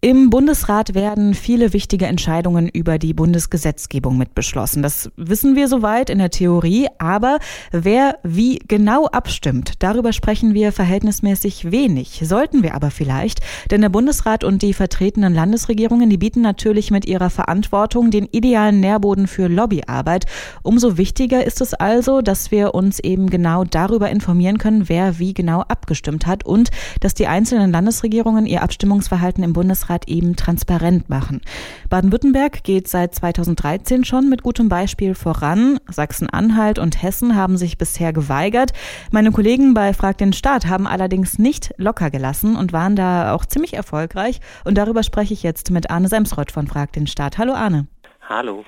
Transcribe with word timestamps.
Im 0.00 0.30
Bundesrat 0.30 0.94
werden 0.94 1.34
viele 1.34 1.72
wichtige 1.72 2.06
Entscheidungen 2.06 2.68
über 2.68 3.00
die 3.00 3.14
Bundesgesetzgebung 3.14 4.16
mit 4.16 4.32
beschlossen. 4.32 4.80
Das 4.80 5.10
wissen 5.16 5.56
wir 5.56 5.66
soweit 5.66 6.08
in 6.08 6.18
der 6.18 6.30
Theorie, 6.30 6.86
aber 6.98 7.40
wer 7.72 8.16
wie 8.22 8.60
genau 8.68 9.06
abstimmt, 9.06 9.72
darüber 9.80 10.12
sprechen 10.12 10.54
wir 10.54 10.70
verhältnismäßig 10.70 11.72
wenig. 11.72 12.22
Sollten 12.22 12.62
wir 12.62 12.76
aber 12.76 12.92
vielleicht, 12.92 13.40
denn 13.72 13.80
der 13.80 13.88
Bundesrat 13.88 14.44
und 14.44 14.62
die 14.62 14.72
vertretenen 14.72 15.34
Landesregierungen, 15.34 16.08
die 16.08 16.16
bieten 16.16 16.42
natürlich 16.42 16.92
mit 16.92 17.04
ihrer 17.04 17.28
Verantwortung 17.28 18.12
den 18.12 18.26
idealen 18.26 18.78
Nährboden 18.78 19.26
für 19.26 19.48
Lobbyarbeit. 19.48 20.26
Umso 20.62 20.96
wichtiger 20.96 21.44
ist 21.44 21.60
es 21.60 21.74
also, 21.74 22.22
dass 22.22 22.52
wir 22.52 22.72
uns 22.72 23.00
eben 23.00 23.30
genau 23.30 23.64
darüber 23.64 24.10
informieren 24.10 24.58
können, 24.58 24.88
wer 24.88 25.18
wie 25.18 25.34
genau 25.34 25.62
abgestimmt 25.62 26.28
hat 26.28 26.46
und 26.46 26.70
dass 27.00 27.14
die 27.14 27.26
einzelnen 27.26 27.72
Landesregierungen 27.72 28.46
ihr 28.46 28.62
Abstimmungsverhalten 28.62 29.42
im 29.42 29.54
Bundesrat 29.54 29.87
Bundesrat 29.88 30.08
eben 30.08 30.36
transparent 30.36 31.08
machen. 31.08 31.40
Baden-Württemberg 31.88 32.62
geht 32.62 32.88
seit 32.88 33.14
2013 33.14 34.04
schon 34.04 34.28
mit 34.28 34.42
gutem 34.42 34.68
Beispiel 34.68 35.14
voran. 35.14 35.78
Sachsen-Anhalt 35.90 36.78
und 36.78 37.02
Hessen 37.02 37.34
haben 37.34 37.56
sich 37.56 37.78
bisher 37.78 38.12
geweigert. 38.12 38.72
Meine 39.10 39.32
Kollegen 39.32 39.74
bei 39.74 39.94
Frag 39.94 40.18
den 40.18 40.32
Staat 40.32 40.66
haben 40.66 40.86
allerdings 40.86 41.38
nicht 41.38 41.72
locker 41.78 42.10
gelassen 42.10 42.56
und 42.56 42.72
waren 42.72 42.96
da 42.96 43.34
auch 43.34 43.46
ziemlich 43.46 43.74
erfolgreich. 43.74 44.40
Und 44.64 44.76
darüber 44.76 45.02
spreche 45.02 45.34
ich 45.34 45.42
jetzt 45.42 45.70
mit 45.70 45.90
Arne 45.90 46.08
Semsrott 46.08 46.52
von 46.52 46.66
Frag 46.66 46.92
den 46.92 47.06
Staat. 47.06 47.38
Hallo 47.38 47.54
Arne. 47.54 47.86
Hallo. 48.28 48.64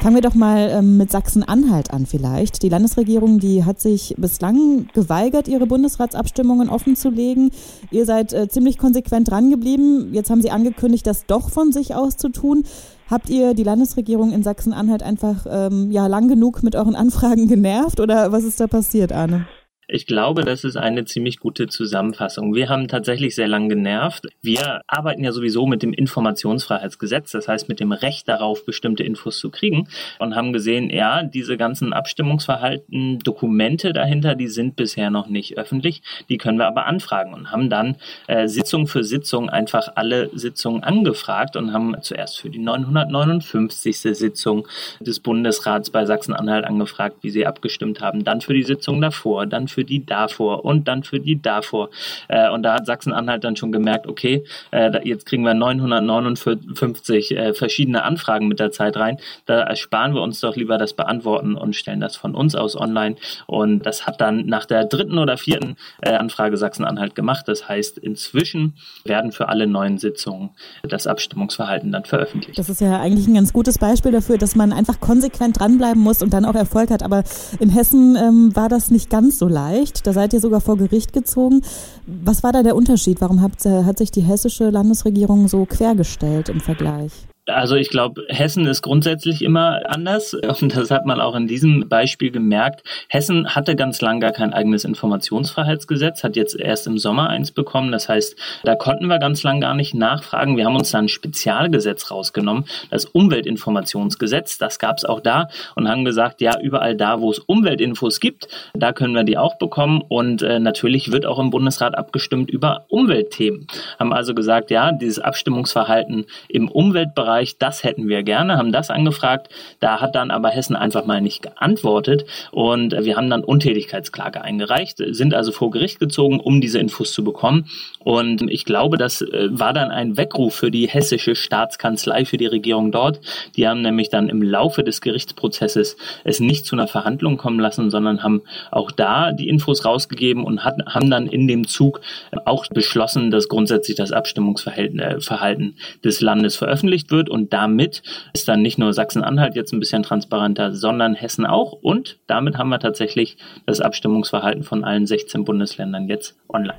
Fangen 0.00 0.14
wir 0.14 0.22
doch 0.22 0.34
mal 0.34 0.68
ähm, 0.70 0.98
mit 0.98 1.10
Sachsen-Anhalt 1.10 1.90
an 1.90 2.06
vielleicht. 2.06 2.62
Die 2.62 2.68
Landesregierung, 2.68 3.40
die 3.40 3.64
hat 3.64 3.80
sich 3.80 4.14
bislang 4.18 4.86
geweigert, 4.92 5.48
ihre 5.48 5.66
Bundesratsabstimmungen 5.66 6.68
offenzulegen. 6.68 7.50
Ihr 7.90 8.04
seid 8.04 8.32
äh, 8.32 8.48
ziemlich 8.48 8.78
konsequent 8.78 9.30
drangeblieben. 9.30 10.12
Jetzt 10.12 10.30
haben 10.30 10.42
sie 10.42 10.50
angekündigt, 10.50 11.06
das 11.06 11.26
doch 11.26 11.50
von 11.50 11.72
sich 11.72 11.94
aus 11.94 12.16
zu 12.16 12.28
tun. 12.28 12.64
Habt 13.10 13.30
ihr 13.30 13.54
die 13.54 13.64
Landesregierung 13.64 14.32
in 14.32 14.42
Sachsen-Anhalt 14.42 15.02
einfach 15.02 15.46
ähm, 15.48 15.90
ja 15.90 16.06
lang 16.06 16.28
genug 16.28 16.62
mit 16.62 16.76
euren 16.76 16.94
Anfragen 16.96 17.48
genervt 17.48 17.98
oder 17.98 18.30
was 18.30 18.44
ist 18.44 18.60
da 18.60 18.66
passiert, 18.66 19.12
Arne? 19.12 19.46
Ich 19.88 20.06
glaube, 20.06 20.42
das 20.42 20.64
ist 20.64 20.76
eine 20.76 21.04
ziemlich 21.04 21.38
gute 21.38 21.68
Zusammenfassung. 21.68 22.56
Wir 22.56 22.68
haben 22.68 22.88
tatsächlich 22.88 23.36
sehr 23.36 23.46
lang 23.46 23.68
genervt. 23.68 24.26
Wir 24.42 24.80
arbeiten 24.88 25.22
ja 25.22 25.30
sowieso 25.30 25.64
mit 25.64 25.84
dem 25.84 25.92
Informationsfreiheitsgesetz, 25.92 27.30
das 27.30 27.46
heißt 27.46 27.68
mit 27.68 27.78
dem 27.78 27.92
Recht 27.92 28.28
darauf, 28.28 28.64
bestimmte 28.64 29.04
Infos 29.04 29.38
zu 29.38 29.48
kriegen 29.48 29.86
und 30.18 30.34
haben 30.34 30.52
gesehen, 30.52 30.90
ja, 30.90 31.22
diese 31.22 31.56
ganzen 31.56 31.92
Abstimmungsverhalten, 31.92 33.20
Dokumente 33.20 33.92
dahinter, 33.92 34.34
die 34.34 34.48
sind 34.48 34.74
bisher 34.74 35.10
noch 35.10 35.28
nicht 35.28 35.56
öffentlich, 35.56 36.02
die 36.28 36.36
können 36.36 36.58
wir 36.58 36.66
aber 36.66 36.86
anfragen 36.86 37.32
und 37.32 37.52
haben 37.52 37.70
dann 37.70 37.94
äh, 38.26 38.48
Sitzung 38.48 38.88
für 38.88 39.04
Sitzung 39.04 39.50
einfach 39.50 39.92
alle 39.94 40.30
Sitzungen 40.36 40.82
angefragt 40.82 41.54
und 41.54 41.72
haben 41.72 41.94
zuerst 42.02 42.40
für 42.40 42.50
die 42.50 42.58
959. 42.58 43.98
Sitzung 44.00 44.66
des 44.98 45.20
Bundesrats 45.20 45.90
bei 45.90 46.04
Sachsen-Anhalt 46.06 46.64
angefragt, 46.64 47.18
wie 47.20 47.30
sie 47.30 47.46
abgestimmt 47.46 48.00
haben, 48.00 48.24
dann 48.24 48.40
für 48.40 48.52
die 48.52 48.64
Sitzung 48.64 49.00
davor, 49.00 49.46
dann 49.46 49.68
für 49.75 49.75
für 49.76 49.84
die 49.84 50.06
davor 50.06 50.64
und 50.64 50.88
dann 50.88 51.02
für 51.02 51.20
die 51.20 51.42
davor. 51.42 51.90
Äh, 52.28 52.48
und 52.48 52.62
da 52.62 52.72
hat 52.72 52.86
Sachsen-Anhalt 52.86 53.44
dann 53.44 53.56
schon 53.56 53.72
gemerkt, 53.72 54.06
okay, 54.06 54.42
äh, 54.70 55.06
jetzt 55.06 55.26
kriegen 55.26 55.44
wir 55.44 55.52
959 55.52 57.36
äh, 57.36 57.52
verschiedene 57.52 58.02
Anfragen 58.02 58.48
mit 58.48 58.58
der 58.58 58.70
Zeit 58.70 58.96
rein. 58.96 59.18
Da 59.44 59.60
ersparen 59.60 60.14
wir 60.14 60.22
uns 60.22 60.40
doch 60.40 60.56
lieber 60.56 60.78
das 60.78 60.94
Beantworten 60.94 61.56
und 61.56 61.76
stellen 61.76 62.00
das 62.00 62.16
von 62.16 62.34
uns 62.34 62.54
aus 62.54 62.74
online. 62.74 63.16
Und 63.46 63.84
das 63.84 64.06
hat 64.06 64.22
dann 64.22 64.46
nach 64.46 64.64
der 64.64 64.86
dritten 64.86 65.18
oder 65.18 65.36
vierten 65.36 65.76
äh, 66.00 66.12
Anfrage 66.12 66.56
Sachsen-Anhalt 66.56 67.14
gemacht. 67.14 67.46
Das 67.46 67.68
heißt, 67.68 67.98
inzwischen 67.98 68.76
werden 69.04 69.30
für 69.30 69.50
alle 69.50 69.66
neuen 69.66 69.98
Sitzungen 69.98 70.50
das 70.88 71.06
Abstimmungsverhalten 71.06 71.92
dann 71.92 72.06
veröffentlicht. 72.06 72.58
Das 72.58 72.70
ist 72.70 72.80
ja 72.80 72.98
eigentlich 72.98 73.26
ein 73.26 73.34
ganz 73.34 73.52
gutes 73.52 73.76
Beispiel 73.76 74.12
dafür, 74.12 74.38
dass 74.38 74.56
man 74.56 74.72
einfach 74.72 75.00
konsequent 75.00 75.60
dranbleiben 75.60 76.02
muss 76.02 76.22
und 76.22 76.32
dann 76.32 76.46
auch 76.46 76.54
Erfolg 76.54 76.90
hat. 76.90 77.02
Aber 77.02 77.24
in 77.60 77.68
Hessen 77.68 78.16
ähm, 78.16 78.56
war 78.56 78.70
das 78.70 78.90
nicht 78.90 79.10
ganz 79.10 79.38
so 79.38 79.46
leicht 79.46 79.65
erreicht. 79.66 80.06
Da 80.06 80.12
seid 80.12 80.32
ihr 80.32 80.40
sogar 80.40 80.60
vor 80.60 80.76
Gericht 80.76 81.12
gezogen. 81.12 81.62
Was 82.06 82.42
war 82.42 82.52
da 82.52 82.62
der 82.62 82.76
Unterschied? 82.76 83.20
Warum 83.20 83.40
hat, 83.40 83.64
hat 83.64 83.98
sich 83.98 84.10
die 84.10 84.22
hessische 84.22 84.70
Landesregierung 84.70 85.48
so 85.48 85.64
quergestellt 85.66 86.48
im 86.48 86.60
Vergleich? 86.60 87.12
Also 87.46 87.76
ich 87.76 87.90
glaube, 87.90 88.24
Hessen 88.28 88.66
ist 88.66 88.82
grundsätzlich 88.82 89.42
immer 89.42 89.82
anders 89.86 90.34
und 90.60 90.76
das 90.76 90.90
hat 90.90 91.06
man 91.06 91.20
auch 91.20 91.36
in 91.36 91.46
diesem 91.46 91.88
Beispiel 91.88 92.32
gemerkt. 92.32 92.82
Hessen 93.08 93.54
hatte 93.54 93.76
ganz 93.76 94.00
lang 94.00 94.18
gar 94.18 94.32
kein 94.32 94.52
eigenes 94.52 94.84
Informationsfreiheitsgesetz, 94.84 96.24
hat 96.24 96.34
jetzt 96.34 96.58
erst 96.58 96.88
im 96.88 96.98
Sommer 96.98 97.30
eins 97.30 97.52
bekommen. 97.52 97.92
Das 97.92 98.08
heißt, 98.08 98.36
da 98.64 98.74
konnten 98.74 99.06
wir 99.06 99.20
ganz 99.20 99.44
lang 99.44 99.60
gar 99.60 99.74
nicht 99.74 99.94
nachfragen. 99.94 100.56
Wir 100.56 100.64
haben 100.64 100.76
uns 100.76 100.90
da 100.90 100.98
ein 100.98 101.08
Spezialgesetz 101.08 102.10
rausgenommen, 102.10 102.64
das 102.90 103.04
Umweltinformationsgesetz. 103.04 104.58
Das 104.58 104.80
gab 104.80 104.98
es 104.98 105.04
auch 105.04 105.20
da 105.20 105.48
und 105.76 105.88
haben 105.88 106.04
gesagt, 106.04 106.40
ja, 106.40 106.58
überall 106.60 106.96
da, 106.96 107.20
wo 107.20 107.30
es 107.30 107.38
Umweltinfos 107.38 108.18
gibt, 108.18 108.48
da 108.74 108.92
können 108.92 109.14
wir 109.14 109.24
die 109.24 109.38
auch 109.38 109.56
bekommen 109.56 110.02
und 110.08 110.42
äh, 110.42 110.58
natürlich 110.58 111.12
wird 111.12 111.26
auch 111.26 111.38
im 111.38 111.50
Bundesrat 111.50 111.96
abgestimmt 111.96 112.50
über 112.50 112.86
Umweltthemen. 112.88 113.68
Haben 114.00 114.12
also 114.12 114.34
gesagt, 114.34 114.72
ja, 114.72 114.90
dieses 114.90 115.20
Abstimmungsverhalten 115.20 116.26
im 116.48 116.68
Umweltbereich 116.68 117.35
Bereich, 117.36 117.58
das 117.58 117.84
hätten 117.84 118.08
wir 118.08 118.22
gerne, 118.22 118.56
haben 118.56 118.72
das 118.72 118.88
angefragt. 118.88 119.50
Da 119.80 120.00
hat 120.00 120.14
dann 120.14 120.30
aber 120.30 120.48
Hessen 120.48 120.74
einfach 120.74 121.04
mal 121.04 121.20
nicht 121.20 121.42
geantwortet 121.42 122.24
und 122.50 122.92
wir 122.92 123.16
haben 123.16 123.28
dann 123.28 123.44
Untätigkeitsklage 123.44 124.40
eingereicht, 124.40 125.02
sind 125.10 125.34
also 125.34 125.52
vor 125.52 125.70
Gericht 125.70 126.00
gezogen, 126.00 126.40
um 126.40 126.62
diese 126.62 126.78
Infos 126.78 127.12
zu 127.12 127.22
bekommen. 127.22 127.68
Und 127.98 128.50
ich 128.50 128.64
glaube, 128.64 128.96
das 128.96 129.20
äh, 129.20 129.48
war 129.50 129.74
dann 129.74 129.90
ein 129.90 130.16
Weckruf 130.16 130.54
für 130.54 130.70
die 130.70 130.88
hessische 130.88 131.34
Staatskanzlei, 131.34 132.24
für 132.24 132.38
die 132.38 132.46
Regierung 132.46 132.90
dort. 132.90 133.20
Die 133.56 133.68
haben 133.68 133.82
nämlich 133.82 134.08
dann 134.08 134.30
im 134.30 134.42
Laufe 134.42 134.82
des 134.82 135.02
Gerichtsprozesses 135.02 135.96
es 136.24 136.40
nicht 136.40 136.64
zu 136.64 136.74
einer 136.74 136.88
Verhandlung 136.88 137.36
kommen 137.36 137.60
lassen, 137.60 137.90
sondern 137.90 138.22
haben 138.22 138.42
auch 138.70 138.90
da 138.90 139.32
die 139.32 139.48
Infos 139.48 139.84
rausgegeben 139.84 140.42
und 140.42 140.64
hat, 140.64 140.76
haben 140.86 141.10
dann 141.10 141.26
in 141.26 141.48
dem 141.48 141.66
Zug 141.66 142.00
auch 142.46 142.66
beschlossen, 142.68 143.30
dass 143.30 143.48
grundsätzlich 143.48 143.96
das 143.96 144.12
Abstimmungsverhalten 144.12 145.00
äh, 145.00 145.98
des 146.02 146.20
Landes 146.20 146.56
veröffentlicht 146.56 147.10
wird 147.10 147.25
wird. 147.26 147.28
Und 147.28 147.52
damit 147.52 148.02
ist 148.32 148.48
dann 148.48 148.62
nicht 148.62 148.78
nur 148.78 148.92
Sachsen-Anhalt 148.92 149.54
jetzt 149.54 149.72
ein 149.72 149.80
bisschen 149.80 150.02
transparenter, 150.02 150.74
sondern 150.74 151.14
Hessen 151.14 151.46
auch. 151.46 151.72
Und 151.72 152.18
damit 152.26 152.56
haben 152.56 152.68
wir 152.68 152.78
tatsächlich 152.78 153.36
das 153.66 153.80
Abstimmungsverhalten 153.80 154.62
von 154.62 154.84
allen 154.84 155.06
16 155.06 155.44
Bundesländern 155.44 156.08
jetzt 156.08 156.36
online. 156.48 156.78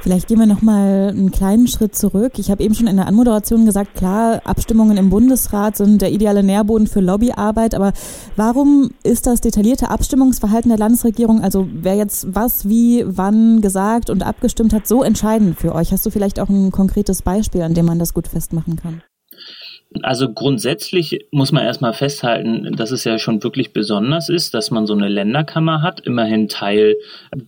Vielleicht 0.00 0.28
gehen 0.28 0.38
wir 0.38 0.46
noch 0.46 0.62
mal 0.62 1.08
einen 1.08 1.32
kleinen 1.32 1.66
Schritt 1.66 1.94
zurück. 1.96 2.38
Ich 2.38 2.50
habe 2.50 2.62
eben 2.62 2.74
schon 2.74 2.86
in 2.86 2.96
der 2.96 3.08
Anmoderation 3.08 3.66
gesagt, 3.66 3.96
klar, 3.96 4.40
Abstimmungen 4.44 4.96
im 4.96 5.10
Bundesrat 5.10 5.76
sind 5.76 6.00
der 6.00 6.12
ideale 6.12 6.42
Nährboden 6.42 6.86
für 6.86 7.00
Lobbyarbeit. 7.00 7.74
Aber 7.74 7.92
warum 8.36 8.90
ist 9.02 9.26
das 9.26 9.40
detaillierte 9.40 9.90
Abstimmungsverhalten 9.90 10.68
der 10.68 10.78
Landesregierung, 10.78 11.42
also 11.42 11.66
wer 11.72 11.96
jetzt 11.96 12.26
was, 12.32 12.68
wie, 12.68 13.04
wann 13.06 13.60
gesagt 13.60 14.08
und 14.08 14.22
abgestimmt 14.22 14.72
hat, 14.72 14.86
so 14.86 15.02
entscheidend 15.02 15.58
für 15.58 15.74
euch? 15.74 15.92
Hast 15.92 16.06
du 16.06 16.10
vielleicht 16.10 16.38
auch 16.38 16.48
ein 16.48 16.70
konkretes 16.70 17.22
Beispiel, 17.22 17.62
an 17.62 17.74
dem 17.74 17.86
man 17.86 17.98
das 17.98 18.14
gut 18.14 18.28
festmachen 18.28 18.76
kann? 18.76 19.02
Also 20.02 20.30
grundsätzlich 20.30 21.26
muss 21.30 21.50
man 21.50 21.64
erstmal 21.64 21.94
festhalten, 21.94 22.76
dass 22.76 22.90
es 22.90 23.04
ja 23.04 23.18
schon 23.18 23.42
wirklich 23.42 23.72
besonders 23.72 24.28
ist, 24.28 24.52
dass 24.52 24.70
man 24.70 24.86
so 24.86 24.92
eine 24.92 25.08
Länderkammer 25.08 25.80
hat, 25.80 26.00
immerhin 26.00 26.48
Teil 26.48 26.96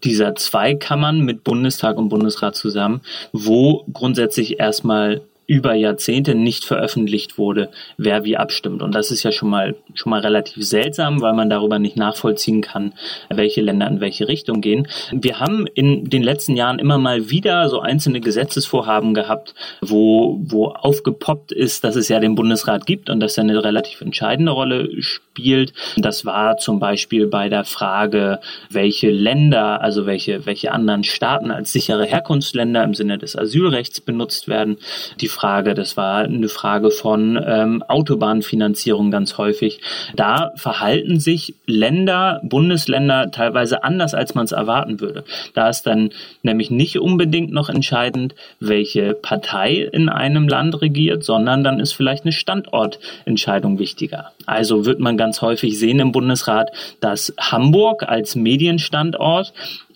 dieser 0.04 0.34
zwei 0.36 0.74
Kammern 0.74 1.20
mit 1.20 1.44
Bundestag 1.44 1.98
und 1.98 2.08
Bundesrat 2.08 2.56
zusammen, 2.56 3.02
wo 3.32 3.84
grundsätzlich 3.92 4.58
erstmal 4.58 5.20
über 5.50 5.74
Jahrzehnte 5.74 6.36
nicht 6.36 6.64
veröffentlicht 6.64 7.36
wurde, 7.36 7.70
wer 7.96 8.22
wie 8.22 8.36
abstimmt. 8.36 8.82
Und 8.82 8.94
das 8.94 9.10
ist 9.10 9.24
ja 9.24 9.32
schon 9.32 9.50
mal, 9.50 9.74
schon 9.94 10.10
mal 10.10 10.20
relativ 10.20 10.64
seltsam, 10.64 11.20
weil 11.22 11.32
man 11.32 11.50
darüber 11.50 11.80
nicht 11.80 11.96
nachvollziehen 11.96 12.60
kann, 12.60 12.92
welche 13.30 13.60
Länder 13.60 13.88
in 13.88 14.00
welche 14.00 14.28
Richtung 14.28 14.60
gehen. 14.60 14.86
Wir 15.10 15.40
haben 15.40 15.66
in 15.66 16.08
den 16.08 16.22
letzten 16.22 16.54
Jahren 16.54 16.78
immer 16.78 16.98
mal 16.98 17.30
wieder 17.30 17.68
so 17.68 17.80
einzelne 17.80 18.20
Gesetzesvorhaben 18.20 19.12
gehabt, 19.12 19.56
wo, 19.80 20.38
wo 20.40 20.68
aufgepoppt 20.68 21.50
ist, 21.50 21.82
dass 21.82 21.96
es 21.96 22.06
ja 22.06 22.20
den 22.20 22.36
Bundesrat 22.36 22.86
gibt 22.86 23.10
und 23.10 23.18
dass 23.18 23.36
er 23.36 23.42
eine 23.42 23.64
relativ 23.64 24.02
entscheidende 24.02 24.52
Rolle 24.52 25.02
spielt. 25.02 25.72
Das 25.96 26.24
war 26.24 26.58
zum 26.58 26.78
Beispiel 26.78 27.26
bei 27.26 27.48
der 27.48 27.64
Frage, 27.64 28.38
welche 28.68 29.10
Länder, 29.10 29.82
also 29.82 30.06
welche, 30.06 30.46
welche 30.46 30.70
anderen 30.70 31.02
Staaten 31.02 31.50
als 31.50 31.72
sichere 31.72 32.04
Herkunftsländer 32.04 32.84
im 32.84 32.94
Sinne 32.94 33.18
des 33.18 33.34
Asylrechts 33.34 34.00
benutzt 34.00 34.46
werden. 34.46 34.76
Die 35.20 35.26
Frage. 35.40 35.72
Das 35.72 35.96
war 35.96 36.24
eine 36.24 36.50
Frage 36.50 36.90
von 36.90 37.42
ähm, 37.42 37.82
Autobahnfinanzierung 37.82 39.10
ganz 39.10 39.38
häufig. 39.38 39.80
Da 40.14 40.52
verhalten 40.56 41.18
sich 41.18 41.54
Länder, 41.64 42.40
Bundesländer 42.44 43.30
teilweise 43.30 43.82
anders, 43.82 44.12
als 44.12 44.34
man 44.34 44.44
es 44.44 44.52
erwarten 44.52 45.00
würde. 45.00 45.24
Da 45.54 45.70
ist 45.70 45.84
dann 45.86 46.10
nämlich 46.42 46.70
nicht 46.70 46.98
unbedingt 46.98 47.52
noch 47.52 47.70
entscheidend, 47.70 48.34
welche 48.58 49.14
Partei 49.14 49.76
in 49.76 50.10
einem 50.10 50.46
Land 50.46 50.82
regiert, 50.82 51.24
sondern 51.24 51.64
dann 51.64 51.80
ist 51.80 51.92
vielleicht 51.92 52.24
eine 52.24 52.32
Standortentscheidung 52.32 53.78
wichtiger. 53.78 54.32
Also 54.44 54.84
wird 54.84 55.00
man 55.00 55.16
ganz 55.16 55.40
häufig 55.40 55.78
sehen 55.78 56.00
im 56.00 56.12
Bundesrat, 56.12 56.70
dass 57.00 57.32
Hamburg 57.38 58.02
als 58.02 58.36
Medienstandort 58.36 59.54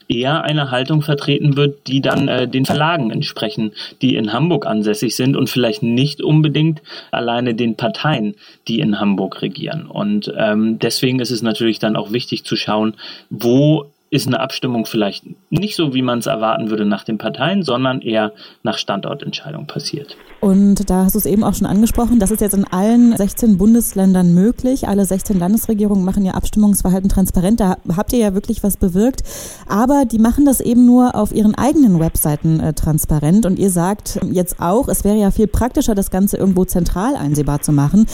eher 0.08 0.44
eine 0.44 0.70
Haltung 0.70 1.02
vertreten 1.02 1.56
wird, 1.56 1.86
die 1.86 2.00
dann 2.00 2.28
äh, 2.28 2.48
den 2.48 2.64
Verlagen 2.64 3.10
entsprechen, 3.10 3.72
die 4.02 4.16
in 4.16 4.32
Hamburg 4.32 4.66
ansässig 4.66 5.16
sind 5.16 5.36
und 5.36 5.50
vielleicht 5.50 5.82
nicht 5.82 6.22
unbedingt 6.22 6.82
alleine 7.10 7.54
den 7.54 7.76
Parteien, 7.76 8.34
die 8.68 8.80
in 8.80 9.00
Hamburg 9.00 9.42
regieren. 9.42 9.86
Und 9.86 10.32
ähm, 10.36 10.78
deswegen 10.78 11.20
ist 11.20 11.30
es 11.30 11.42
natürlich 11.42 11.78
dann 11.78 11.96
auch 11.96 12.12
wichtig 12.12 12.44
zu 12.44 12.56
schauen, 12.56 12.94
wo 13.30 13.90
ist 14.14 14.28
eine 14.28 14.38
Abstimmung 14.38 14.87
vielleicht 14.87 15.25
nicht 15.50 15.75
so, 15.75 15.93
wie 15.93 16.00
man 16.00 16.20
es 16.20 16.26
erwarten 16.26 16.70
würde 16.70 16.84
nach 16.84 17.02
den 17.02 17.19
Parteien, 17.19 17.64
sondern 17.64 18.00
eher 18.00 18.32
nach 18.62 18.78
Standortentscheidung 18.78 19.66
passiert. 19.66 20.16
Und 20.40 20.88
da 20.88 21.05
hast 21.05 21.14
du 21.14 21.19
es 21.19 21.26
eben 21.26 21.43
auch 21.43 21.55
schon 21.55 21.66
angesprochen, 21.66 22.20
das 22.20 22.31
ist 22.31 22.40
jetzt 22.40 22.55
in 22.55 22.64
allen 22.64 23.16
16 23.16 23.58
Bundesländern 23.58 24.32
möglich. 24.32 24.87
Alle 24.87 25.05
16 25.05 25.37
Landesregierungen 25.37 26.05
machen 26.05 26.25
ihr 26.25 26.37
Abstimmungsverhalten 26.37 27.08
transparent. 27.08 27.58
Da 27.58 27.76
habt 27.96 28.12
ihr 28.12 28.20
ja 28.20 28.34
wirklich 28.34 28.62
was 28.62 28.76
bewirkt. 28.76 29.25
Aber 29.66 30.05
die 30.05 30.20
machen 30.20 30.44
das 30.44 30.60
eben 30.60 30.87
nur 30.87 31.17
auf 31.17 31.34
ihren 31.34 31.56
eigenen 31.56 31.99
Webseiten 31.99 32.60
äh, 32.60 32.72
transparent. 32.72 33.46
Und 33.46 33.58
ihr 33.58 33.70
sagt 33.70 34.20
jetzt 34.31 34.60
auch, 34.60 34.87
es 34.87 35.02
wäre 35.02 35.17
ja 35.17 35.32
viel 35.32 35.49
praktischer, 35.49 35.96
das 35.96 36.12
Ganze 36.12 36.37
irgendwo 36.37 36.64
zentral 36.64 37.17
einsehbar 37.17 37.62
zu 37.62 37.72
machen. 37.72 38.06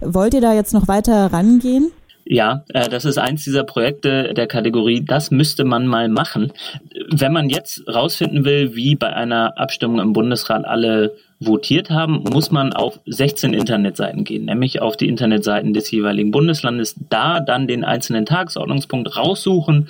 Wollt 0.00 0.34
ihr 0.34 0.40
da 0.40 0.54
jetzt 0.54 0.74
noch 0.74 0.86
weiter 0.86 1.32
rangehen? 1.32 1.90
Ja, 2.32 2.62
äh, 2.68 2.88
das 2.88 3.04
ist 3.04 3.18
eins 3.18 3.42
dieser 3.42 3.64
Projekte 3.64 4.34
der 4.34 4.46
Kategorie, 4.46 5.04
das 5.04 5.32
müsste 5.32 5.64
man 5.64 5.88
mal 5.88 6.08
machen. 6.08 6.52
Wenn 7.10 7.32
man 7.32 7.50
jetzt 7.50 7.82
rausfinden 7.88 8.44
will, 8.44 8.76
wie 8.76 8.94
bei 8.94 9.12
einer 9.12 9.58
Abstimmung 9.58 9.98
im 9.98 10.12
Bundesrat 10.12 10.64
alle 10.64 11.16
votiert 11.40 11.90
haben, 11.90 12.22
muss 12.32 12.52
man 12.52 12.72
auf 12.72 13.00
16 13.06 13.52
Internetseiten 13.52 14.22
gehen, 14.22 14.44
nämlich 14.44 14.80
auf 14.80 14.96
die 14.96 15.08
Internetseiten 15.08 15.74
des 15.74 15.90
jeweiligen 15.90 16.30
Bundeslandes, 16.30 16.94
da 17.08 17.40
dann 17.40 17.66
den 17.66 17.82
einzelnen 17.82 18.26
Tagesordnungspunkt 18.26 19.16
raussuchen, 19.16 19.88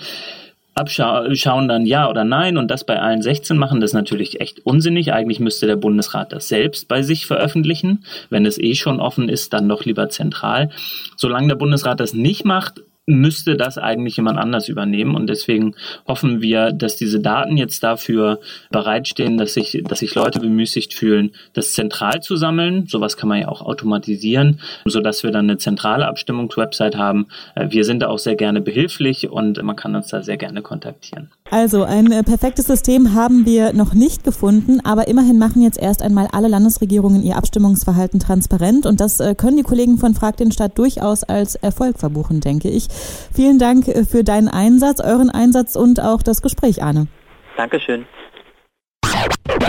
abschauen 0.80 1.68
dann 1.68 1.86
ja 1.86 2.10
oder 2.10 2.24
nein 2.24 2.56
und 2.56 2.70
das 2.70 2.84
bei 2.84 3.00
allen 3.00 3.22
16 3.22 3.56
machen, 3.56 3.80
das 3.80 3.90
ist 3.90 3.94
natürlich 3.94 4.40
echt 4.40 4.66
unsinnig. 4.66 5.12
Eigentlich 5.12 5.40
müsste 5.40 5.66
der 5.66 5.76
Bundesrat 5.76 6.32
das 6.32 6.48
selbst 6.48 6.88
bei 6.88 7.02
sich 7.02 7.26
veröffentlichen. 7.26 8.04
Wenn 8.30 8.46
es 8.46 8.58
eh 8.58 8.74
schon 8.74 9.00
offen 9.00 9.28
ist, 9.28 9.52
dann 9.52 9.68
doch 9.68 9.84
lieber 9.84 10.08
zentral. 10.08 10.70
Solange 11.16 11.48
der 11.48 11.54
Bundesrat 11.54 12.00
das 12.00 12.14
nicht 12.14 12.44
macht, 12.44 12.82
müsste 13.06 13.56
das 13.56 13.78
eigentlich 13.78 14.16
jemand 14.16 14.38
anders 14.38 14.68
übernehmen. 14.68 15.14
Und 15.14 15.28
deswegen 15.28 15.74
hoffen 16.06 16.40
wir, 16.40 16.72
dass 16.72 16.96
diese 16.96 17.20
Daten 17.20 17.56
jetzt 17.56 17.82
dafür 17.82 18.40
bereitstehen, 18.70 19.36
dass 19.36 19.54
sich, 19.54 19.82
dass 19.84 20.00
sich 20.00 20.14
Leute 20.14 20.40
bemüßigt 20.40 20.94
fühlen, 20.94 21.32
das 21.52 21.72
zentral 21.72 22.22
zu 22.22 22.36
sammeln. 22.36 22.86
Sowas 22.86 23.16
kann 23.16 23.28
man 23.28 23.40
ja 23.40 23.48
auch 23.48 23.62
automatisieren, 23.62 24.60
sodass 24.84 25.22
wir 25.22 25.30
dann 25.30 25.48
eine 25.50 25.58
zentrale 25.58 26.06
Abstimmungswebsite 26.06 26.98
haben. 26.98 27.26
Äh, 27.54 27.68
wir 27.70 27.84
sind 27.84 28.00
da 28.00 28.08
auch 28.08 28.18
sehr 28.18 28.36
gerne 28.36 28.60
behilflich 28.60 29.28
und 29.28 29.62
man 29.62 29.76
kann 29.76 29.94
uns 29.96 30.08
da 30.08 30.22
sehr 30.22 30.36
gerne 30.36 30.62
kontaktieren. 30.62 31.30
Also 31.50 31.82
ein 31.82 32.12
äh, 32.12 32.22
perfektes 32.22 32.66
System 32.66 33.12
haben 33.12 33.44
wir 33.44 33.72
noch 33.72 33.92
nicht 33.92 34.22
gefunden, 34.22 34.78
aber 34.84 35.08
immerhin 35.08 35.36
machen 35.36 35.62
jetzt 35.62 35.78
erst 35.78 36.00
einmal 36.00 36.28
alle 36.30 36.46
Landesregierungen 36.46 37.24
ihr 37.24 37.36
Abstimmungsverhalten 37.36 38.20
transparent 38.20 38.86
und 38.86 39.00
das 39.00 39.18
äh, 39.18 39.34
können 39.34 39.56
die 39.56 39.64
Kollegen 39.64 39.98
von 39.98 40.14
Frag 40.14 40.36
den 40.36 40.52
Staat 40.52 40.78
durchaus 40.78 41.24
als 41.24 41.56
Erfolg 41.56 41.98
verbuchen, 41.98 42.40
denke 42.40 42.68
ich. 42.68 42.86
Vielen 43.34 43.58
Dank 43.58 43.88
äh, 43.88 44.04
für 44.04 44.22
deinen 44.22 44.48
Einsatz, 44.48 45.00
euren 45.00 45.28
Einsatz 45.28 45.74
und 45.74 46.00
auch 46.00 46.22
das 46.22 46.40
Gespräch, 46.40 46.84
Arne. 46.84 47.08
Dankeschön. 47.56 48.06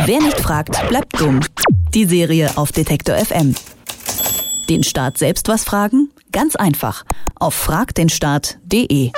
Wer 0.05 0.21
nicht 0.21 0.39
fragt, 0.39 0.87
bleibt 0.87 1.19
dumm. 1.19 1.39
Die 1.95 2.05
Serie 2.05 2.51
auf 2.57 2.71
Detektor 2.71 3.15
FM. 3.15 3.55
Den 4.69 4.83
Staat 4.83 5.17
selbst 5.17 5.47
was 5.47 5.63
fragen? 5.63 6.11
Ganz 6.31 6.55
einfach. 6.55 7.03
Auf 7.39 7.55
fragdenstaat.de. 7.55 9.11